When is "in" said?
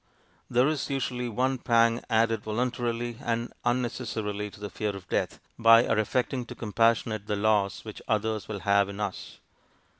8.89-8.99